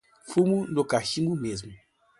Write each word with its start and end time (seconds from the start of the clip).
Fumo 0.29 0.65
no 0.65 0.83
cachimbo, 0.83 1.35
mesmo! 1.35 1.71